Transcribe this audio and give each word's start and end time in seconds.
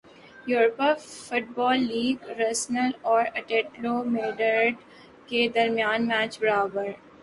Europa 0.47 0.89
football 1.25 1.79
league 1.83 2.17
Arsenal 2.39 2.91
اور 3.03 3.23
Atletico 3.35 3.93
Madrid 4.07 4.75
کے 5.27 5.47
درمیان 5.55 6.07
میچ 6.07 6.39
برابر 6.41 6.87